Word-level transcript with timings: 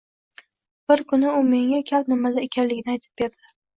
Bir 0.91 1.03
kuni 1.11 1.29
u 1.33 1.43
menga 1.51 1.81
gap 1.93 2.11
nimada 2.15 2.47
ekanligini 2.49 2.93
aytib 2.97 3.23
berdi. 3.25 3.53